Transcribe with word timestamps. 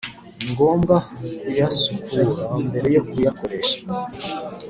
ni 0.37 0.47
ngombwa 0.51 0.95
kuyasukura 1.15 2.45
mbere 2.67 2.87
yo 2.95 3.01
kuyakoresha. 3.09 3.77